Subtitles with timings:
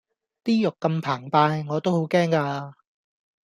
[0.43, 2.73] 啲肉咁澎湃我都好驚㗎